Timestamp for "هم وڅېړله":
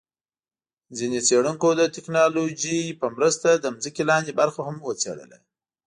4.67-5.37